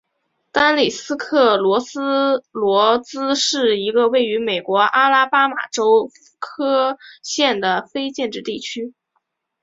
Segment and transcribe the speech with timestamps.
[0.51, 8.95] 丹利斯克罗斯罗兹是一个位于美国阿拉巴马州科菲县的非建制地区。